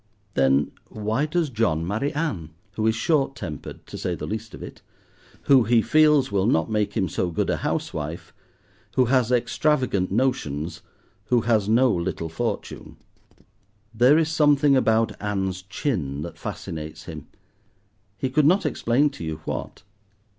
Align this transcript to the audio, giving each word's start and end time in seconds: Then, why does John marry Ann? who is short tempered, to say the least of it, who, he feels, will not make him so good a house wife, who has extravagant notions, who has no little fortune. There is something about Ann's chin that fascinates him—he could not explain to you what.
Then, 0.33 0.71
why 0.87 1.27
does 1.27 1.51
John 1.51 1.85
marry 1.85 2.11
Ann? 2.15 2.49
who 2.71 2.87
is 2.87 2.95
short 2.95 3.35
tempered, 3.35 3.85
to 3.85 3.99
say 3.99 4.15
the 4.15 4.25
least 4.25 4.55
of 4.55 4.63
it, 4.63 4.81
who, 5.43 5.65
he 5.65 5.83
feels, 5.83 6.31
will 6.31 6.47
not 6.47 6.71
make 6.71 6.93
him 6.97 7.07
so 7.07 7.29
good 7.29 7.51
a 7.51 7.57
house 7.57 7.93
wife, 7.93 8.33
who 8.95 9.05
has 9.05 9.31
extravagant 9.31 10.11
notions, 10.11 10.81
who 11.25 11.41
has 11.41 11.69
no 11.69 11.91
little 11.93 12.29
fortune. 12.29 12.97
There 13.93 14.17
is 14.17 14.29
something 14.31 14.75
about 14.75 15.11
Ann's 15.21 15.61
chin 15.61 16.23
that 16.23 16.39
fascinates 16.39 17.03
him—he 17.03 18.31
could 18.31 18.47
not 18.47 18.65
explain 18.65 19.11
to 19.11 19.23
you 19.23 19.39
what. 19.45 19.83